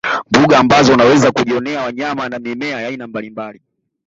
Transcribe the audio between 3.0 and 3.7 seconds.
mbalimbali